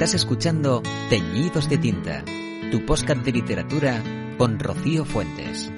Estás 0.00 0.14
escuchando 0.14 0.82
Teñidos 1.10 1.68
de 1.68 1.76
Tinta, 1.76 2.24
tu 2.70 2.86
podcast 2.86 3.22
de 3.22 3.32
literatura 3.32 4.02
con 4.38 4.58
Rocío 4.58 5.04
Fuentes. 5.04 5.70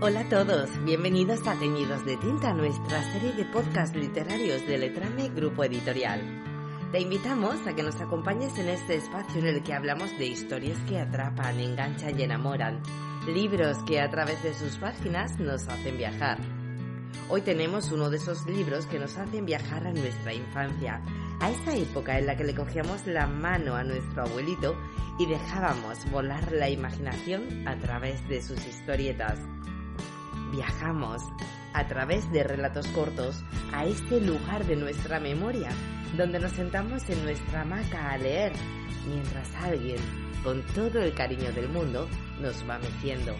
Hola 0.00 0.20
a 0.20 0.28
todos, 0.28 0.70
bienvenidos 0.84 1.44
a 1.48 1.58
Teñidos 1.58 2.04
de 2.04 2.16
Tinta, 2.16 2.54
nuestra 2.54 3.02
serie 3.12 3.32
de 3.32 3.44
podcasts 3.46 3.96
literarios 3.96 4.64
de 4.64 4.78
Letrame 4.78 5.30
Grupo 5.30 5.64
Editorial. 5.64 6.20
Te 6.92 7.00
invitamos 7.00 7.66
a 7.66 7.74
que 7.74 7.82
nos 7.82 8.00
acompañes 8.00 8.56
en 8.56 8.68
este 8.68 8.94
espacio 8.94 9.40
en 9.40 9.48
el 9.48 9.64
que 9.64 9.74
hablamos 9.74 10.16
de 10.16 10.26
historias 10.26 10.78
que 10.88 11.00
atrapan, 11.00 11.58
enganchan 11.58 12.20
y 12.20 12.22
enamoran, 12.22 12.80
libros 13.26 13.78
que 13.84 14.00
a 14.00 14.08
través 14.08 14.40
de 14.44 14.54
sus 14.54 14.78
páginas 14.78 15.40
nos 15.40 15.66
hacen 15.66 15.98
viajar. 15.98 16.38
Hoy 17.28 17.42
tenemos 17.42 17.90
uno 17.92 18.10
de 18.10 18.18
esos 18.18 18.46
libros 18.46 18.86
que 18.86 18.98
nos 18.98 19.16
hacen 19.16 19.46
viajar 19.46 19.86
a 19.86 19.92
nuestra 19.92 20.34
infancia, 20.34 21.00
a 21.40 21.50
esa 21.50 21.74
época 21.74 22.18
en 22.18 22.26
la 22.26 22.36
que 22.36 22.44
le 22.44 22.54
cogíamos 22.54 23.06
la 23.06 23.26
mano 23.26 23.74
a 23.74 23.84
nuestro 23.84 24.22
abuelito 24.22 24.76
y 25.18 25.26
dejábamos 25.26 26.10
volar 26.10 26.52
la 26.52 26.68
imaginación 26.68 27.66
a 27.66 27.76
través 27.76 28.26
de 28.28 28.42
sus 28.42 28.64
historietas. 28.66 29.38
Viajamos 30.52 31.22
a 31.74 31.86
través 31.86 32.30
de 32.32 32.44
relatos 32.44 32.86
cortos 32.88 33.42
a 33.72 33.86
este 33.86 34.20
lugar 34.20 34.66
de 34.66 34.76
nuestra 34.76 35.20
memoria, 35.20 35.70
donde 36.16 36.38
nos 36.38 36.52
sentamos 36.52 37.08
en 37.08 37.24
nuestra 37.24 37.62
hamaca 37.62 38.10
a 38.10 38.18
leer, 38.18 38.52
mientras 39.06 39.48
alguien, 39.56 39.98
con 40.42 40.62
todo 40.74 41.00
el 41.00 41.14
cariño 41.14 41.50
del 41.52 41.68
mundo, 41.68 42.08
nos 42.40 42.68
va 42.68 42.78
meciendo. 42.78 43.34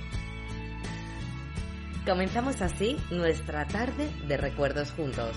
Comenzamos 2.06 2.60
así 2.62 2.96
nuestra 3.12 3.64
tarde 3.68 4.10
de 4.26 4.36
recuerdos 4.36 4.90
juntos. 4.90 5.36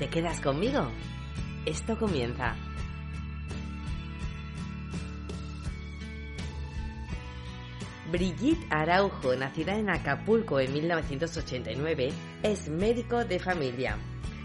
¿Te 0.00 0.08
quedas 0.08 0.40
conmigo? 0.40 0.90
Esto 1.64 1.96
comienza. 1.96 2.56
Brigitte 8.10 8.66
Araujo, 8.70 9.36
nacida 9.36 9.76
en 9.76 9.88
Acapulco 9.88 10.58
en 10.58 10.72
1989, 10.72 12.08
es 12.42 12.68
médico 12.68 13.24
de 13.24 13.38
familia. 13.38 13.96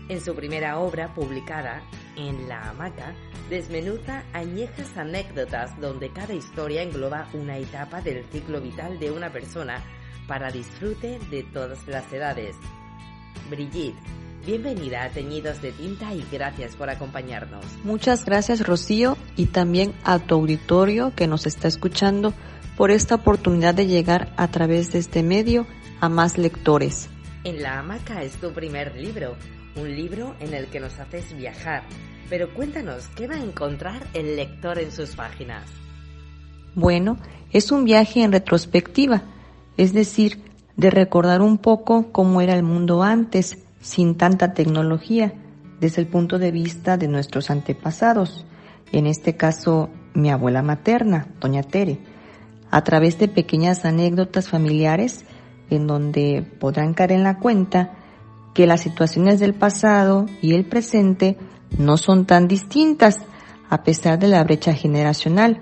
En 0.08 0.22
su 0.22 0.36
primera 0.36 0.78
obra 0.78 1.16
publicada, 1.16 1.82
En 2.16 2.48
la 2.48 2.70
hamaca, 2.70 3.16
desmenuza 3.50 4.24
añejas 4.34 4.96
anécdotas 4.96 5.78
donde 5.82 6.12
cada 6.14 6.36
historia 6.36 6.84
engloba 6.84 7.28
una 7.34 7.58
etapa 7.58 8.02
del 8.02 8.24
ciclo 8.26 8.62
vital 8.62 9.00
de 9.00 9.10
una 9.10 9.34
persona 9.34 9.84
para 10.28 10.52
disfrute 10.52 11.20
de 11.30 11.44
todas 11.44 11.88
las 11.88 12.12
edades. 12.12 12.56
Brigitte, 13.50 13.98
bienvenida 14.46 15.04
a 15.04 15.10
Teñidos 15.10 15.62
de 15.62 15.72
Tinta 15.72 16.14
y 16.14 16.26
gracias 16.32 16.76
por 16.76 16.90
acompañarnos. 16.90 17.66
Muchas 17.84 18.26
gracias 18.26 18.66
Rocío 18.66 19.18
y 19.36 19.48
también 19.48 19.94
a 20.04 20.20
tu 20.20 20.36
auditorio 20.36 21.14
que 21.16 21.28
nos 21.28 21.46
está 21.46 21.68
escuchando 21.68 22.34
por 22.76 22.92
esta 22.92 23.16
oportunidad 23.16 23.74
de 23.74 23.88
llegar 23.88 24.34
a 24.38 24.50
través 24.50 24.92
de 24.92 25.00
este 25.00 25.24
medio 25.24 25.66
a 26.02 26.10
más 26.10 26.38
lectores. 26.38 27.10
En 27.44 27.62
la 27.62 27.80
hamaca 27.80 28.24
es 28.24 28.34
tu 28.34 28.52
primer 28.52 28.96
libro, 28.96 29.36
un 29.76 29.96
libro 29.96 30.36
en 30.40 30.54
el 30.54 30.68
que 30.68 30.80
nos 30.80 31.00
haces 31.00 31.36
viajar. 31.38 31.84
Pero 32.30 32.52
cuéntanos, 32.54 33.08
¿qué 33.10 33.28
va 33.28 33.36
a 33.36 33.44
encontrar 33.44 34.08
el 34.14 34.36
lector 34.36 34.80
en 34.80 34.92
sus 34.92 35.12
páginas? 35.16 35.70
Bueno, 36.74 37.18
es 37.52 37.72
un 37.72 37.86
viaje 37.86 38.24
en 38.24 38.32
retrospectiva 38.32 39.22
es 39.78 39.94
decir, 39.94 40.42
de 40.78 40.90
recordar 40.90 41.42
un 41.42 41.58
poco 41.58 42.12
cómo 42.12 42.42
era 42.42 42.56
el 42.56 42.64
mundo 42.64 43.04
antes, 43.04 43.58
sin 43.80 44.16
tanta 44.16 44.54
tecnología, 44.54 45.34
desde 45.80 46.02
el 46.02 46.08
punto 46.08 46.40
de 46.40 46.52
vista 46.52 46.98
de 46.98 47.08
nuestros 47.08 47.50
antepasados, 47.50 48.46
en 48.92 49.08
este 49.08 49.36
caso 49.36 49.90
mi 50.14 50.30
abuela 50.32 50.62
materna, 50.62 51.28
doña 51.40 51.64
Tere, 51.64 52.00
a 52.72 52.84
través 52.84 53.20
de 53.20 53.28
pequeñas 53.28 53.86
anécdotas 53.86 54.50
familiares 54.50 55.26
en 55.70 55.88
donde 55.88 56.46
podrán 56.60 56.94
caer 56.94 57.14
en 57.14 57.24
la 57.24 57.40
cuenta 57.40 57.94
que 58.54 58.68
las 58.68 58.82
situaciones 58.82 59.40
del 59.40 59.54
pasado 59.54 60.26
y 60.42 60.54
el 60.54 60.66
presente 60.66 61.38
no 61.78 61.98
son 61.98 62.26
tan 62.26 62.48
distintas 62.48 63.20
a 63.70 63.84
pesar 63.84 64.20
de 64.20 64.28
la 64.28 64.44
brecha 64.44 64.74
generacional, 64.74 65.62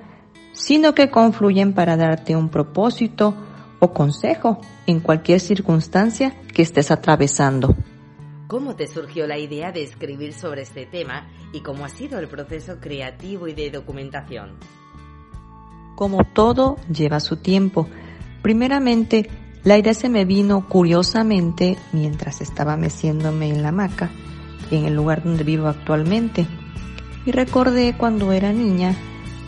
sino 0.52 0.94
que 0.94 1.10
confluyen 1.10 1.74
para 1.74 1.98
darte 1.98 2.36
un 2.36 2.50
propósito, 2.50 3.36
o 3.84 3.94
consejo 3.94 4.62
en 4.88 5.02
cualquier 5.02 5.42
circunstancia 5.42 6.34
que 6.54 6.62
estés 6.62 6.90
atravesando. 6.90 7.76
¿Cómo 8.48 8.76
te 8.76 8.88
surgió 8.88 9.28
la 9.28 9.38
idea 9.38 9.74
de 9.74 9.84
escribir 9.84 10.34
sobre 10.34 10.62
este 10.62 10.86
tema 10.86 11.28
y 11.52 11.60
cómo 11.60 11.84
ha 11.84 11.90
sido 11.90 12.18
el 12.20 12.30
proceso 12.30 12.78
creativo 12.80 13.50
y 13.50 13.54
de 13.54 13.72
documentación? 13.72 14.56
Como 15.98 16.24
todo 16.34 16.78
lleva 16.90 17.20
su 17.20 17.38
tiempo. 17.38 17.90
Primeramente, 18.42 19.30
la 19.66 19.78
idea 19.78 19.94
se 19.94 20.08
me 20.08 20.24
vino 20.24 20.66
curiosamente 20.70 21.78
mientras 21.92 22.40
estaba 22.40 22.78
meciéndome 22.78 23.50
en 23.50 23.64
la 23.64 23.70
hamaca, 23.70 24.12
en 24.72 24.86
el 24.86 24.96
lugar 24.96 25.24
donde 25.24 25.44
vivo 25.44 25.68
actualmente. 25.68 26.48
Y 27.26 27.32
recordé 27.32 27.96
cuando 27.98 28.32
era 28.32 28.54
niña, 28.54 28.96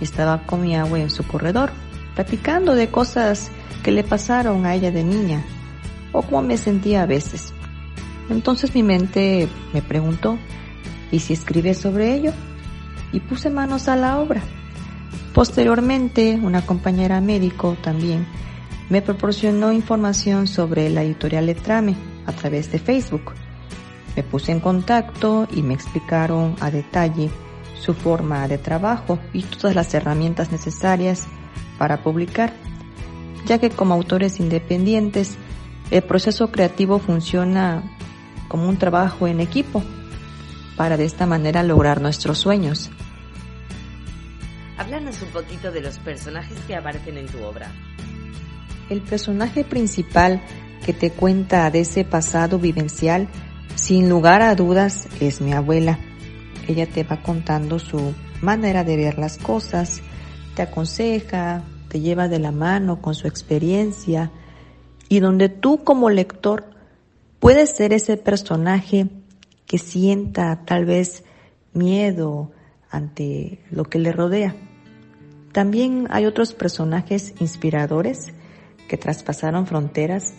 estaba 0.01 0.45
con 0.45 0.61
mi 0.61 0.75
agua 0.75 0.99
en 0.99 1.09
su 1.09 1.25
corredor, 1.25 1.71
platicando 2.15 2.73
de 2.75 2.89
cosas 2.89 3.51
que 3.83 3.91
le 3.91 4.03
pasaron 4.03 4.65
a 4.65 4.73
ella 4.73 4.91
de 4.91 5.03
niña 5.03 5.43
o 6.11 6.21
cómo 6.23 6.41
me 6.41 6.57
sentía 6.57 7.03
a 7.03 7.05
veces. 7.05 7.53
Entonces 8.29 8.73
mi 8.73 8.81
mente 8.81 9.47
me 9.73 9.81
preguntó, 9.81 10.39
¿y 11.11 11.19
si 11.19 11.33
escribe 11.33 11.73
sobre 11.73 12.15
ello? 12.15 12.31
Y 13.11 13.19
puse 13.19 13.49
manos 13.49 13.87
a 13.87 13.95
la 13.95 14.19
obra. 14.19 14.41
Posteriormente, 15.33 16.39
una 16.41 16.65
compañera 16.65 17.21
médico 17.21 17.77
también 17.83 18.25
me 18.89 19.01
proporcionó 19.01 19.71
información 19.71 20.47
sobre 20.47 20.89
la 20.89 21.03
editorial 21.03 21.47
Letrame 21.47 21.95
a 22.25 22.31
través 22.31 22.71
de 22.71 22.79
Facebook. 22.79 23.33
Me 24.15 24.23
puse 24.23 24.51
en 24.51 24.59
contacto 24.59 25.47
y 25.53 25.61
me 25.61 25.73
explicaron 25.73 26.55
a 26.61 26.71
detalle 26.71 27.29
su 27.79 27.93
forma 27.93 28.47
de 28.47 28.57
trabajo 28.57 29.19
y 29.33 29.43
todas 29.43 29.75
las 29.75 29.93
herramientas 29.93 30.51
necesarias 30.51 31.27
para 31.77 32.03
publicar 32.03 32.53
ya 33.45 33.59
que 33.59 33.69
como 33.69 33.93
autores 33.93 34.39
independientes 34.39 35.37
el 35.91 36.01
proceso 36.01 36.51
creativo 36.51 36.99
funciona 36.99 37.83
como 38.47 38.67
un 38.67 38.77
trabajo 38.77 39.27
en 39.27 39.39
equipo 39.39 39.83
para 40.75 40.97
de 40.97 41.05
esta 41.05 41.25
manera 41.25 41.63
lograr 41.63 42.01
nuestros 42.01 42.39
sueños. 42.39 42.89
Háblanos 44.77 45.21
un 45.21 45.29
poquito 45.29 45.71
de 45.71 45.81
los 45.81 45.99
personajes 45.99 46.57
que 46.67 46.75
aparecen 46.75 47.17
en 47.17 47.27
tu 47.27 47.41
obra. 47.43 47.71
El 48.89 49.01
personaje 49.01 49.63
principal 49.63 50.41
que 50.85 50.93
te 50.93 51.11
cuenta 51.11 51.69
de 51.71 51.81
ese 51.81 52.03
pasado 52.03 52.59
vivencial, 52.59 53.27
sin 53.75 54.09
lugar 54.09 54.41
a 54.41 54.53
dudas, 54.53 55.07
es 55.19 55.39
mi 55.39 55.53
abuela. 55.53 55.97
Ella 56.67 56.87
te 56.87 57.03
va 57.03 57.21
contando 57.21 57.79
su 57.79 58.13
manera 58.41 58.83
de 58.83 58.97
ver 58.97 59.17
las 59.17 59.37
cosas, 59.37 60.01
te 60.55 60.61
aconseja, 60.61 61.63
te 61.89 61.99
lleva 61.99 62.27
de 62.27 62.39
la 62.39 62.51
mano 62.51 63.01
con 63.01 63.13
su 63.13 63.27
experiencia 63.27 64.31
y 65.09 65.19
donde 65.19 65.49
tú 65.49 65.83
como 65.83 66.09
lector 66.09 66.65
puedes 67.39 67.75
ser 67.75 67.93
ese 67.93 68.17
personaje 68.17 69.07
que 69.67 69.77
sienta 69.77 70.63
tal 70.65 70.85
vez 70.85 71.23
miedo 71.73 72.51
ante 72.89 73.63
lo 73.69 73.83
que 73.83 73.99
le 73.99 74.11
rodea. 74.11 74.55
También 75.51 76.07
hay 76.09 76.25
otros 76.25 76.53
personajes 76.53 77.33
inspiradores 77.39 78.33
que 78.87 78.97
traspasaron 78.97 79.67
fronteras 79.67 80.33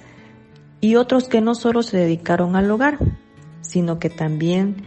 y 0.81 0.97
otros 0.97 1.29
que 1.29 1.41
no 1.41 1.55
solo 1.55 1.83
se 1.83 1.97
dedicaron 1.97 2.57
al 2.57 2.71
hogar, 2.71 2.99
sino 3.61 3.99
que 3.99 4.11
también 4.11 4.85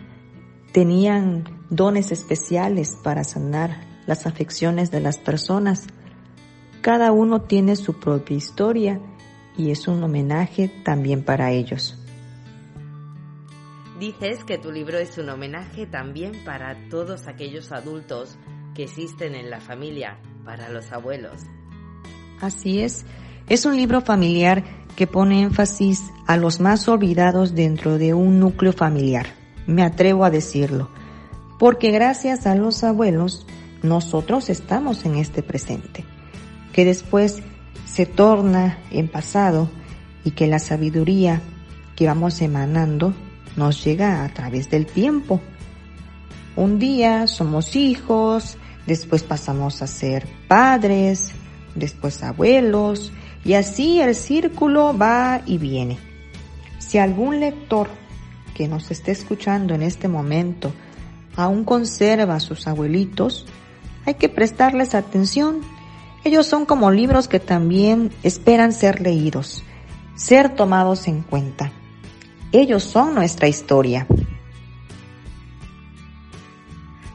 tenían 0.71 1.45
dones 1.69 2.11
especiales 2.11 2.97
para 3.03 3.23
sanar 3.23 3.88
las 4.09 4.25
afecciones 4.25 4.89
de 4.89 5.01
las 5.01 5.19
personas 5.19 5.85
cada 6.81 7.11
uno 7.11 7.43
tiene 7.43 7.75
su 7.75 7.99
propia 7.99 8.35
historia 8.35 8.99
y 9.55 9.69
es 9.69 9.87
un 9.87 10.03
homenaje 10.03 10.67
también 10.83 11.23
para 11.23 11.51
ellos. 11.51 11.95
Dices 13.99 14.43
que 14.45 14.57
tu 14.57 14.71
libro 14.71 14.97
es 14.97 15.15
un 15.19 15.29
homenaje 15.29 15.85
también 15.85 16.31
para 16.43 16.75
todos 16.89 17.27
aquellos 17.27 17.71
adultos 17.71 18.35
que 18.73 18.85
existen 18.85 19.35
en 19.35 19.51
la 19.51 19.59
familia, 19.59 20.17
para 20.43 20.69
los 20.69 20.91
abuelos. 20.91 21.43
Así 22.41 22.81
es, 22.81 23.05
es 23.47 23.65
un 23.65 23.77
libro 23.77 24.01
familiar 24.01 24.63
que 24.95 25.05
pone 25.05 25.43
énfasis 25.43 26.01
a 26.25 26.35
los 26.35 26.59
más 26.59 26.87
olvidados 26.87 27.53
dentro 27.53 27.99
de 27.99 28.15
un 28.15 28.39
núcleo 28.39 28.73
familiar. 28.73 29.27
Me 29.67 29.83
atrevo 29.83 30.25
a 30.25 30.31
decirlo, 30.31 30.89
porque 31.59 31.91
gracias 31.91 32.47
a 32.47 32.55
los 32.55 32.83
abuelos 32.83 33.45
nosotros 33.83 34.49
estamos 34.49 35.05
en 35.05 35.15
este 35.15 35.43
presente 35.43 36.03
que 36.73 36.85
después 36.85 37.39
se 37.85 38.05
torna 38.05 38.77
en 38.91 39.07
pasado 39.07 39.69
y 40.23 40.31
que 40.31 40.47
la 40.47 40.59
sabiduría 40.59 41.41
que 41.95 42.05
vamos 42.05 42.41
emanando 42.41 43.13
nos 43.55 43.83
llega 43.83 44.23
a 44.23 44.29
través 44.29 44.69
del 44.69 44.85
tiempo. 44.85 45.41
Un 46.55 46.79
día 46.79 47.27
somos 47.27 47.75
hijos, 47.75 48.57
después 48.85 49.23
pasamos 49.23 49.81
a 49.81 49.87
ser 49.87 50.27
padres, 50.47 51.31
después 51.75 52.23
abuelos, 52.23 53.11
y 53.43 53.53
así 53.53 54.01
el 54.01 54.15
círculo 54.15 54.97
va 54.97 55.41
y 55.45 55.57
viene. 55.57 55.97
Si 56.79 56.97
algún 56.97 57.39
lector 57.39 57.89
que 58.53 58.67
nos 58.67 58.91
esté 58.91 59.11
escuchando 59.11 59.73
en 59.73 59.81
este 59.81 60.07
momento 60.07 60.73
aún 61.35 61.63
conserva 61.63 62.39
sus 62.39 62.67
abuelitos, 62.67 63.45
hay 64.05 64.15
que 64.15 64.29
prestarles 64.29 64.95
atención. 64.95 65.61
Ellos 66.23 66.47
son 66.47 66.65
como 66.65 66.91
libros 66.91 67.27
que 67.27 67.39
también 67.39 68.11
esperan 68.23 68.73
ser 68.73 69.01
leídos, 69.01 69.63
ser 70.15 70.55
tomados 70.55 71.07
en 71.07 71.21
cuenta. 71.21 71.71
Ellos 72.51 72.83
son 72.83 73.15
nuestra 73.15 73.47
historia. 73.47 74.07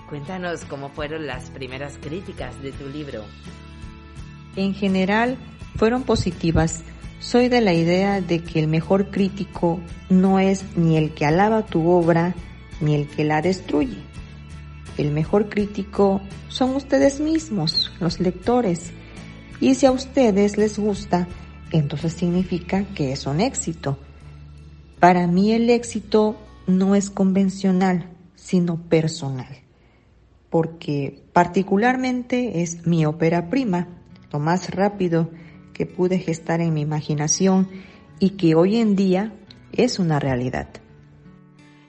Cuéntanos 0.08 0.64
cómo 0.66 0.90
fueron 0.90 1.26
las 1.26 1.50
primeras 1.50 1.98
críticas 1.98 2.62
de 2.62 2.70
tu 2.70 2.88
libro. 2.88 3.24
En 4.54 4.72
general, 4.74 5.36
fueron 5.76 6.04
positivas. 6.04 6.84
Soy 7.18 7.48
de 7.48 7.60
la 7.60 7.72
idea 7.72 8.20
de 8.20 8.44
que 8.44 8.60
el 8.60 8.68
mejor 8.68 9.10
crítico 9.10 9.80
no 10.08 10.38
es 10.38 10.64
ni 10.76 10.96
el 10.96 11.14
que 11.14 11.26
alaba 11.26 11.66
tu 11.66 11.88
obra, 11.88 12.34
ni 12.80 12.94
el 12.94 13.08
que 13.08 13.24
la 13.24 13.42
destruye. 13.42 13.96
El 14.96 15.10
mejor 15.10 15.48
crítico 15.48 16.20
son 16.48 16.74
ustedes 16.76 17.20
mismos, 17.20 17.92
los 18.00 18.20
lectores. 18.20 18.92
Y 19.60 19.74
si 19.74 19.86
a 19.86 19.92
ustedes 19.92 20.56
les 20.56 20.78
gusta, 20.78 21.28
entonces 21.70 22.12
significa 22.12 22.84
que 22.94 23.12
es 23.12 23.26
un 23.26 23.40
éxito. 23.40 23.98
Para 25.00 25.26
mí 25.26 25.52
el 25.52 25.70
éxito 25.70 26.36
no 26.66 26.94
es 26.94 27.10
convencional, 27.10 28.10
sino 28.36 28.76
personal 28.76 29.64
porque 30.54 31.24
particularmente 31.32 32.62
es 32.62 32.86
mi 32.86 33.04
ópera 33.06 33.50
prima, 33.50 33.88
lo 34.32 34.38
más 34.38 34.70
rápido 34.70 35.28
que 35.72 35.84
pude 35.84 36.20
gestar 36.20 36.60
en 36.60 36.72
mi 36.72 36.82
imaginación 36.82 37.68
y 38.20 38.36
que 38.36 38.54
hoy 38.54 38.76
en 38.76 38.94
día 38.94 39.34
es 39.72 39.98
una 39.98 40.20
realidad. 40.20 40.68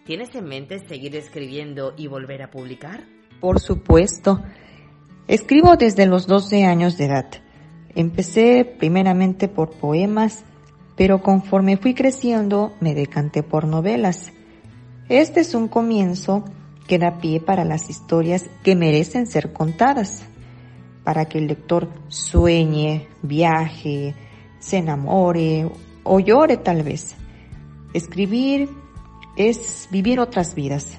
¿Tienes 0.05 0.35
en 0.35 0.45
mente 0.45 0.87
seguir 0.87 1.15
escribiendo 1.15 1.95
y 1.97 2.05
volver 2.05 2.43
a 2.43 2.51
publicar? 2.51 3.05
Por 3.41 3.59
supuesto. 3.59 4.43
Escribo 5.27 5.77
desde 5.77 6.05
los 6.05 6.27
12 6.27 6.63
años 6.63 6.95
de 6.95 7.05
edad. 7.05 7.25
Empecé 7.95 8.65
primeramente 8.65 9.47
por 9.47 9.71
poemas, 9.71 10.45
pero 10.95 11.23
conforme 11.23 11.77
fui 11.77 11.95
creciendo 11.95 12.71
me 12.81 12.93
decanté 12.93 13.41
por 13.41 13.65
novelas. 13.65 14.31
Este 15.09 15.39
es 15.39 15.55
un 15.55 15.69
comienzo 15.69 16.45
que 16.87 16.99
da 16.99 17.17
pie 17.17 17.39
para 17.39 17.65
las 17.65 17.89
historias 17.89 18.47
que 18.63 18.75
merecen 18.75 19.25
ser 19.25 19.53
contadas, 19.53 20.23
para 21.03 21.25
que 21.25 21.39
el 21.39 21.47
lector 21.47 21.89
sueñe, 22.09 23.07
viaje, 23.23 24.13
se 24.59 24.77
enamore 24.77 25.67
o 26.03 26.19
llore 26.19 26.57
tal 26.57 26.83
vez. 26.83 27.15
Escribir 27.95 28.69
es 29.37 29.87
vivir 29.91 30.19
otras 30.19 30.55
vidas, 30.55 30.97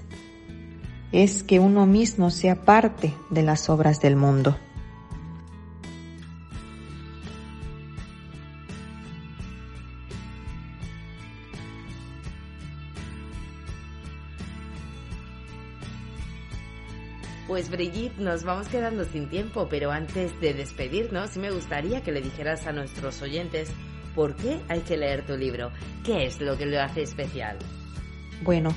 es 1.13 1.43
que 1.43 1.59
uno 1.59 1.87
mismo 1.87 2.31
sea 2.31 2.65
parte 2.65 3.15
de 3.31 3.43
las 3.43 3.71
obras 3.71 4.01
del 4.01 4.17
mundo. 4.17 4.57
Pues 17.47 17.71
Brigitte, 17.71 18.19
nos 18.19 18.43
vamos 18.43 18.67
quedando 18.69 19.05
sin 19.05 19.31
tiempo, 19.31 19.69
pero 19.71 19.91
antes 19.91 20.39
de 20.41 20.53
despedirnos, 20.53 21.39
me 21.39 21.51
gustaría 21.51 22.03
que 22.03 22.13
le 22.13 22.21
dijeras 22.21 22.67
a 22.67 22.73
nuestros 22.73 23.23
oyentes 23.23 23.71
por 24.15 24.35
qué 24.35 24.61
hay 24.69 24.81
que 24.81 24.97
leer 24.97 25.25
tu 25.25 25.37
libro, 25.37 25.71
qué 26.05 26.27
es 26.27 26.41
lo 26.41 26.59
que 26.59 26.67
lo 26.67 26.79
hace 26.83 27.03
especial. 27.03 27.57
Bueno, 28.43 28.71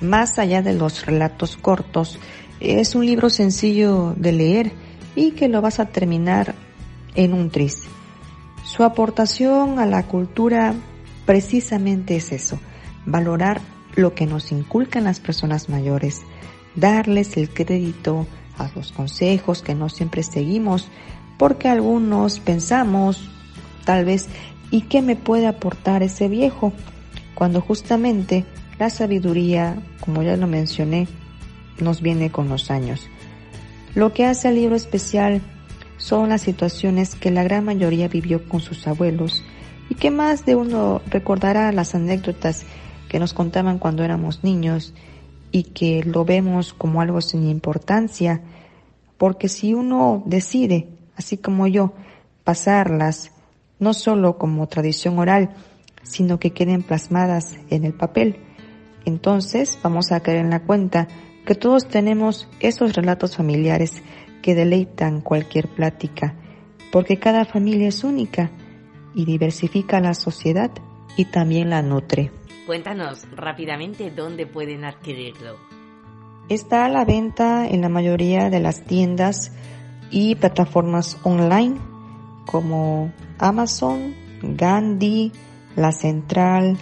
más 0.00 0.38
allá 0.38 0.62
de 0.62 0.74
los 0.74 1.06
relatos 1.06 1.56
cortos, 1.56 2.18
es 2.60 2.94
un 2.94 3.06
libro 3.06 3.30
sencillo 3.30 4.14
de 4.16 4.32
leer 4.32 4.72
y 5.14 5.32
que 5.32 5.48
lo 5.48 5.60
vas 5.60 5.80
a 5.80 5.86
terminar 5.86 6.54
en 7.14 7.32
un 7.34 7.50
tris. 7.50 7.84
Su 8.64 8.82
aportación 8.84 9.78
a 9.78 9.86
la 9.86 10.04
cultura 10.04 10.74
precisamente 11.24 12.16
es 12.16 12.32
eso, 12.32 12.58
valorar 13.04 13.60
lo 13.94 14.14
que 14.14 14.26
nos 14.26 14.52
inculcan 14.52 15.04
las 15.04 15.20
personas 15.20 15.68
mayores, 15.68 16.22
darles 16.74 17.36
el 17.36 17.48
crédito 17.48 18.26
a 18.58 18.70
los 18.74 18.92
consejos 18.92 19.62
que 19.62 19.74
no 19.74 19.88
siempre 19.88 20.22
seguimos, 20.22 20.88
porque 21.38 21.68
algunos 21.68 22.40
pensamos, 22.40 23.28
tal 23.84 24.04
vez, 24.04 24.28
¿y 24.70 24.82
qué 24.82 25.02
me 25.02 25.16
puede 25.16 25.46
aportar 25.46 26.02
ese 26.02 26.28
viejo? 26.28 26.72
Cuando 27.34 27.60
justamente 27.60 28.44
la 28.78 28.90
sabiduría, 28.90 29.76
como 30.00 30.22
ya 30.22 30.36
lo 30.36 30.46
mencioné, 30.46 31.08
nos 31.80 32.00
viene 32.00 32.30
con 32.30 32.48
los 32.48 32.70
años. 32.70 33.08
Lo 33.94 34.12
que 34.12 34.26
hace 34.26 34.48
al 34.48 34.56
libro 34.56 34.76
especial 34.76 35.40
son 35.96 36.28
las 36.28 36.42
situaciones 36.42 37.14
que 37.14 37.30
la 37.30 37.42
gran 37.42 37.64
mayoría 37.64 38.08
vivió 38.08 38.48
con 38.48 38.60
sus 38.60 38.86
abuelos 38.86 39.42
y 39.88 39.94
que 39.94 40.10
más 40.10 40.44
de 40.44 40.54
uno 40.54 41.00
recordará 41.08 41.72
las 41.72 41.94
anécdotas 41.94 42.64
que 43.08 43.18
nos 43.18 43.32
contaban 43.32 43.78
cuando 43.78 44.04
éramos 44.04 44.44
niños 44.44 44.92
y 45.52 45.64
que 45.64 46.02
lo 46.04 46.24
vemos 46.24 46.74
como 46.74 47.00
algo 47.00 47.20
sin 47.20 47.48
importancia, 47.48 48.42
porque 49.16 49.48
si 49.48 49.72
uno 49.72 50.22
decide, 50.26 50.88
así 51.16 51.38
como 51.38 51.66
yo, 51.66 51.94
pasarlas 52.44 53.32
no 53.78 53.94
solo 53.94 54.36
como 54.38 54.66
tradición 54.68 55.18
oral, 55.18 55.50
sino 56.02 56.38
que 56.38 56.52
queden 56.52 56.82
plasmadas 56.82 57.56
en 57.70 57.84
el 57.84 57.94
papel, 57.94 58.45
entonces 59.06 59.78
vamos 59.82 60.12
a 60.12 60.20
caer 60.20 60.38
en 60.38 60.50
la 60.50 60.60
cuenta 60.60 61.08
que 61.46 61.54
todos 61.54 61.88
tenemos 61.88 62.48
esos 62.60 62.94
relatos 62.94 63.36
familiares 63.36 64.02
que 64.42 64.54
deleitan 64.54 65.22
cualquier 65.22 65.68
plática, 65.68 66.34
porque 66.92 67.18
cada 67.18 67.44
familia 67.44 67.88
es 67.88 68.04
única 68.04 68.50
y 69.14 69.24
diversifica 69.24 70.00
la 70.00 70.12
sociedad 70.12 70.70
y 71.16 71.26
también 71.26 71.70
la 71.70 71.82
nutre. 71.82 72.30
Cuéntanos 72.66 73.26
rápidamente 73.34 74.10
dónde 74.10 74.46
pueden 74.46 74.84
adquirirlo. 74.84 75.56
Está 76.48 76.84
a 76.84 76.88
la 76.88 77.04
venta 77.04 77.66
en 77.66 77.80
la 77.80 77.88
mayoría 77.88 78.50
de 78.50 78.60
las 78.60 78.84
tiendas 78.84 79.52
y 80.10 80.34
plataformas 80.34 81.18
online 81.22 81.76
como 82.44 83.12
Amazon, 83.38 84.14
Gandhi, 84.42 85.32
La 85.76 85.92
Central, 85.92 86.76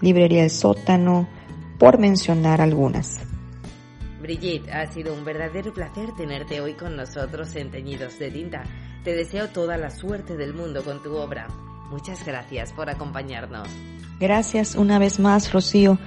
Librería 0.00 0.42
del 0.42 0.50
Sótano, 0.50 1.28
por 1.78 1.98
mencionar 1.98 2.60
algunas. 2.60 3.20
Brigitte, 4.20 4.72
ha 4.72 4.86
sido 4.86 5.14
un 5.14 5.24
verdadero 5.24 5.72
placer 5.72 6.10
tenerte 6.16 6.60
hoy 6.60 6.74
con 6.74 6.96
nosotros 6.96 7.54
en 7.54 7.70
Teñidos 7.70 8.18
de 8.18 8.30
Tinta. 8.30 8.64
Te 9.04 9.14
deseo 9.14 9.48
toda 9.48 9.76
la 9.76 9.90
suerte 9.90 10.36
del 10.36 10.54
mundo 10.54 10.82
con 10.82 11.02
tu 11.02 11.14
obra. 11.14 11.46
Muchas 11.90 12.24
gracias 12.24 12.72
por 12.72 12.90
acompañarnos. 12.90 13.68
Gracias 14.18 14.74
una 14.74 14.98
vez 14.98 15.20
más, 15.20 15.52
Rocío, 15.52 15.98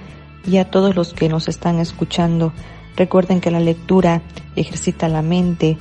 y 0.44 0.58
a 0.58 0.70
todos 0.70 0.94
los 0.94 1.14
que 1.14 1.28
nos 1.28 1.48
están 1.48 1.78
escuchando. 1.78 2.52
Recuerden 2.96 3.40
que 3.40 3.50
la 3.50 3.60
lectura 3.60 4.20
ejercita 4.56 5.08
la 5.08 5.22
mente 5.22 5.78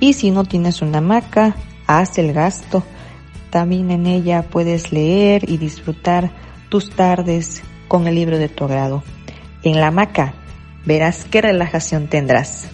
y 0.00 0.14
si 0.14 0.30
no 0.30 0.44
tienes 0.44 0.80
una 0.82 0.98
hamaca, 0.98 1.56
haz 1.86 2.18
el 2.18 2.32
gasto. 2.32 2.82
También 3.50 3.90
en 3.90 4.06
ella 4.06 4.42
puedes 4.42 4.92
leer 4.92 5.48
y 5.48 5.58
disfrutar 5.58 6.30
tus 6.68 6.90
tardes 6.90 7.62
con 7.88 8.06
el 8.06 8.14
libro 8.14 8.38
de 8.38 8.48
tu 8.48 8.64
agrado. 8.64 9.02
En 9.64 9.80
la 9.80 9.86
hamaca 9.86 10.34
verás 10.84 11.24
qué 11.24 11.40
relajación 11.40 12.08
tendrás. 12.08 12.70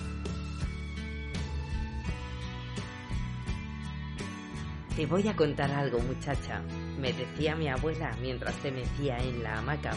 Te 4.96 5.06
voy 5.06 5.28
a 5.28 5.36
contar 5.36 5.70
algo, 5.70 6.00
muchacha, 6.00 6.62
me 6.98 7.12
decía 7.12 7.54
mi 7.54 7.68
abuela 7.68 8.10
mientras 8.20 8.56
te 8.56 8.72
mecía 8.72 9.18
en 9.18 9.40
la 9.40 9.58
hamaca. 9.58 9.92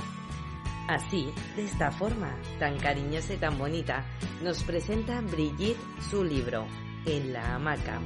Así, 0.87 1.33
de 1.55 1.63
esta 1.63 1.89
forma, 1.89 2.31
tan 2.59 2.77
cariñosa 2.77 3.33
y 3.33 3.37
tan 3.37 3.57
bonita, 3.57 4.05
nos 4.43 4.63
presenta 4.63 5.19
Brigitte 5.21 5.79
su 6.11 6.23
libro, 6.23 6.67
En 7.07 7.33
la 7.33 7.55
hamaca. 7.55 7.99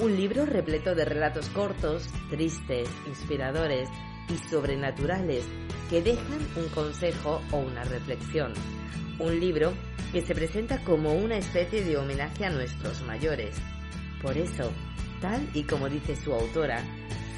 Un 0.00 0.16
libro 0.16 0.46
repleto 0.46 0.96
de 0.96 1.04
relatos 1.04 1.48
cortos, 1.50 2.08
tristes, 2.28 2.88
inspiradores 3.06 3.88
y 4.28 4.36
sobrenaturales 4.48 5.44
que 5.90 6.02
dejan 6.02 6.40
un 6.56 6.68
consejo 6.68 7.42
o 7.50 7.58
una 7.58 7.84
reflexión. 7.84 8.52
Un 9.18 9.38
libro 9.40 9.72
que 10.12 10.22
se 10.22 10.34
presenta 10.34 10.82
como 10.84 11.14
una 11.14 11.36
especie 11.36 11.84
de 11.84 11.96
homenaje 11.96 12.44
a 12.44 12.50
nuestros 12.50 13.02
mayores. 13.02 13.56
Por 14.22 14.36
eso, 14.36 14.70
Tal 15.22 15.48
y 15.54 15.62
como 15.62 15.88
dice 15.88 16.16
su 16.16 16.34
autora, 16.34 16.82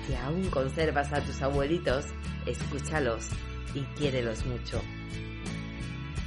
si 0.06 0.14
aún 0.14 0.48
conservas 0.48 1.12
a 1.12 1.20
tus 1.20 1.42
abuelitos, 1.42 2.06
escúchalos 2.46 3.28
y 3.74 3.82
quiérelos 3.98 4.46
mucho. 4.46 4.80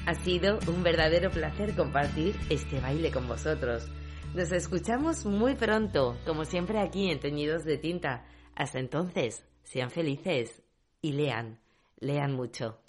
Ha 0.06 0.14
sido 0.14 0.60
un 0.68 0.84
verdadero 0.84 1.32
placer 1.32 1.76
compartir 1.76 2.36
este 2.52 2.80
baile 2.80 3.12
con 3.12 3.28
vosotros. 3.28 3.90
Nos 4.36 4.52
escuchamos 4.52 5.26
muy 5.26 5.56
pronto, 5.56 6.16
como 6.28 6.46
siempre 6.46 6.80
aquí 6.80 7.10
en 7.10 7.20
Teñidos 7.20 7.66
de 7.66 7.80
Tinta. 7.80 8.24
Hasta 8.56 8.78
entonces, 8.78 9.44
sean 9.68 9.92
felices 9.92 10.62
y 11.02 11.12
lean, 11.12 11.60
lean 12.00 12.34
mucho. 12.34 12.80